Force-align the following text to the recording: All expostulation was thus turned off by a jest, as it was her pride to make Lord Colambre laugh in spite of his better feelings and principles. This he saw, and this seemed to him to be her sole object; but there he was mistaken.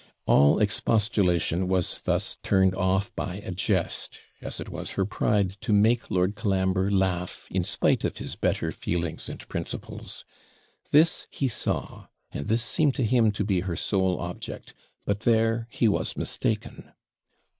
All 0.25 0.57
expostulation 0.57 1.67
was 1.67 2.01
thus 2.01 2.39
turned 2.41 2.73
off 2.73 3.15
by 3.15 3.35
a 3.35 3.51
jest, 3.51 4.17
as 4.41 4.59
it 4.59 4.67
was 4.69 4.93
her 4.93 5.05
pride 5.05 5.51
to 5.61 5.71
make 5.71 6.09
Lord 6.09 6.33
Colambre 6.35 6.89
laugh 6.89 7.47
in 7.51 7.63
spite 7.63 8.03
of 8.03 8.17
his 8.17 8.35
better 8.35 8.71
feelings 8.71 9.29
and 9.29 9.47
principles. 9.47 10.25
This 10.89 11.27
he 11.29 11.47
saw, 11.47 12.07
and 12.31 12.47
this 12.47 12.63
seemed 12.63 12.95
to 12.95 13.03
him 13.05 13.31
to 13.33 13.43
be 13.43 13.59
her 13.59 13.75
sole 13.75 14.19
object; 14.19 14.73
but 15.05 15.19
there 15.19 15.67
he 15.69 15.87
was 15.87 16.17
mistaken. 16.17 16.93